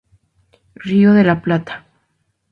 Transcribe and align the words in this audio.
Río 0.73 1.13
de 1.13 1.23
la 1.23 1.43
Plata. 1.43 1.85